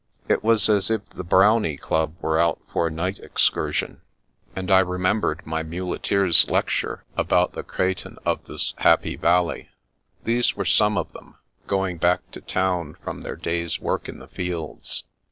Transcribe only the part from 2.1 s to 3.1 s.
were out for a